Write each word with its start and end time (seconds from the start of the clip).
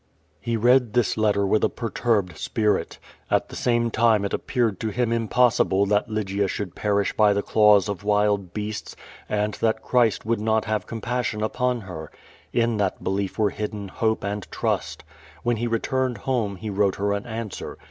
He 0.39 0.57
read 0.57 0.93
this 0.93 1.15
letter 1.15 1.41
witli 1.43 1.65
a 1.65 1.69
perturbed 1.69 2.35
spirit. 2.35 2.97
At 3.29 3.49
the 3.49 3.55
same 3.55 3.91
time 3.91 4.25
it 4.25 4.33
appeared 4.33 4.79
to 4.79 4.89
him 4.89 5.13
im}X)ssible 5.13 5.87
that 5.89 6.09
Lygia 6.09 6.47
should 6.47 6.73
perish 6.73 7.13
by 7.13 7.33
the 7.33 7.43
claws 7.43 7.87
of 7.87 7.99
Avdld 8.01 8.51
beasts, 8.51 8.95
and 9.29 9.53
that 9.61 9.83
Christ 9.83 10.25
would 10.25 10.39
not 10.41 10.65
have 10.65 10.87
compassion 10.87 11.43
upon 11.43 11.81
her. 11.81 12.11
In 12.51 12.77
that 12.77 13.03
belief 13.03 13.37
were 13.37 13.51
hidden 13.51 13.89
hope 13.89 14.23
and 14.23 14.47
trust. 14.49 15.03
When 15.43 15.57
he 15.57 15.67
returned 15.67 16.17
home 16.17 16.55
he 16.55 16.71
wrote 16.71 16.95
her 16.95 17.13
an 17.13 17.27
answer. 17.27 17.77